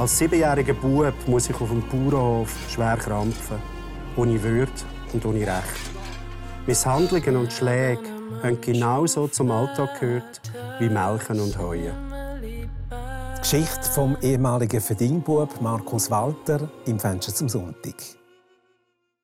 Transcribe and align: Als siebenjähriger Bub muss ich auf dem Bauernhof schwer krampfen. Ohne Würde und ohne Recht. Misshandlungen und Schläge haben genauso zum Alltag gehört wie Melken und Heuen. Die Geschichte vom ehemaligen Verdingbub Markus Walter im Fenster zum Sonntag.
Als 0.00 0.16
siebenjähriger 0.16 0.72
Bub 0.72 1.12
muss 1.26 1.50
ich 1.50 1.60
auf 1.60 1.68
dem 1.68 1.82
Bauernhof 1.82 2.50
schwer 2.70 2.96
krampfen. 2.96 3.58
Ohne 4.16 4.42
Würde 4.42 4.72
und 5.12 5.26
ohne 5.26 5.40
Recht. 5.40 5.90
Misshandlungen 6.66 7.36
und 7.36 7.52
Schläge 7.52 8.00
haben 8.42 8.58
genauso 8.62 9.28
zum 9.28 9.50
Alltag 9.50 10.00
gehört 10.00 10.40
wie 10.78 10.88
Melken 10.88 11.38
und 11.38 11.58
Heuen. 11.58 11.92
Die 12.40 13.40
Geschichte 13.42 13.90
vom 13.92 14.16
ehemaligen 14.22 14.80
Verdingbub 14.80 15.60
Markus 15.60 16.10
Walter 16.10 16.70
im 16.86 16.98
Fenster 16.98 17.34
zum 17.34 17.50
Sonntag. 17.50 17.96